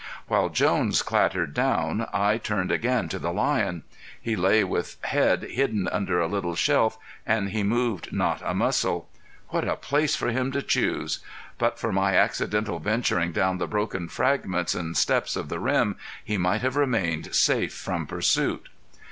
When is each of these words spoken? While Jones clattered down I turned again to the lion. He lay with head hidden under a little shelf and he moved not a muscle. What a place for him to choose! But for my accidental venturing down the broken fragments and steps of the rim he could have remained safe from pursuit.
While 0.25 0.49
Jones 0.49 1.03
clattered 1.03 1.53
down 1.53 2.07
I 2.11 2.39
turned 2.39 2.71
again 2.71 3.07
to 3.09 3.19
the 3.19 3.31
lion. 3.31 3.83
He 4.19 4.35
lay 4.35 4.63
with 4.63 4.97
head 5.03 5.43
hidden 5.43 5.87
under 5.89 6.19
a 6.19 6.25
little 6.25 6.55
shelf 6.55 6.97
and 7.23 7.49
he 7.51 7.61
moved 7.61 8.11
not 8.11 8.41
a 8.43 8.55
muscle. 8.55 9.07
What 9.49 9.67
a 9.67 9.75
place 9.75 10.15
for 10.15 10.29
him 10.29 10.51
to 10.53 10.63
choose! 10.63 11.19
But 11.59 11.77
for 11.77 11.91
my 11.93 12.15
accidental 12.15 12.79
venturing 12.79 13.31
down 13.31 13.59
the 13.59 13.67
broken 13.67 14.07
fragments 14.07 14.73
and 14.73 14.97
steps 14.97 15.35
of 15.35 15.49
the 15.49 15.59
rim 15.59 15.97
he 16.25 16.35
could 16.35 16.61
have 16.61 16.75
remained 16.75 17.35
safe 17.35 17.75
from 17.75 18.07
pursuit. 18.07 18.69